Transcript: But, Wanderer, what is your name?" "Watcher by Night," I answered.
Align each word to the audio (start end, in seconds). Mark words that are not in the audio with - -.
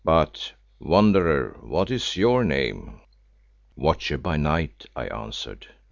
But, 0.03 0.53
Wanderer, 0.79 1.59
what 1.61 1.91
is 1.91 2.17
your 2.17 2.43
name?" 2.43 3.01
"Watcher 3.75 4.17
by 4.17 4.35
Night," 4.35 4.87
I 4.95 5.05
answered. 5.05 5.67